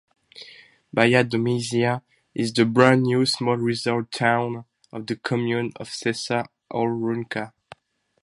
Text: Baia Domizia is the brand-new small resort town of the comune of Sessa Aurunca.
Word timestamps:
Baia 0.91 1.23
Domizia 1.23 2.01
is 2.33 2.51
the 2.53 2.65
brand-new 2.65 3.23
small 3.27 3.55
resort 3.57 4.11
town 4.11 4.65
of 4.91 5.05
the 5.05 5.15
comune 5.15 5.71
of 5.75 5.89
Sessa 5.89 6.47
Aurunca. 6.71 7.53